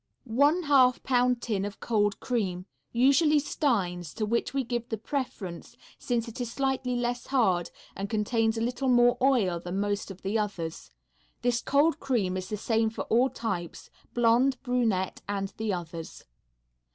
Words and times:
One 0.23 0.63
half 0.63 1.03
Pound 1.03 1.43
Tin 1.43 1.63
of 1.63 1.79
Cold 1.79 2.19
Cream. 2.19 2.65
Usually 2.91 3.37
Stein's, 3.37 4.15
to 4.15 4.25
which 4.25 4.51
we 4.51 4.63
give 4.63 4.89
the 4.89 4.97
preference, 4.97 5.77
since 5.99 6.27
it 6.27 6.41
is 6.41 6.51
slightly 6.51 6.95
less 6.95 7.27
hard 7.27 7.69
and 7.95 8.09
contains 8.09 8.57
a 8.57 8.61
little 8.61 8.89
more 8.89 9.15
oil 9.21 9.59
than 9.59 9.79
most 9.79 10.09
of 10.09 10.23
the 10.23 10.39
others. 10.39 10.89
This 11.43 11.61
cold 11.61 11.99
cream 11.99 12.35
is 12.35 12.49
the 12.49 12.57
same 12.57 12.89
for 12.89 13.03
all 13.11 13.29
types, 13.29 13.91
blonde, 14.15 14.57
brunette 14.63 15.21
and 15.29 15.49
the 15.57 15.71
others. 15.71 16.25